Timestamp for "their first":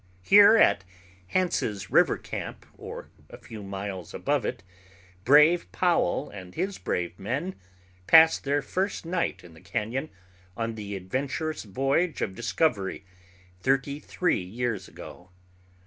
8.43-9.05